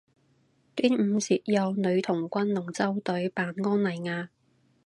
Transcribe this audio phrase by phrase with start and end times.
[0.75, 4.29] 端午節有女童軍龍舟隊扮安妮亞